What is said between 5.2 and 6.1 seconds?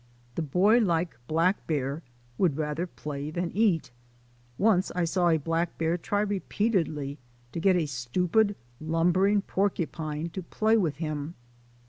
a black bear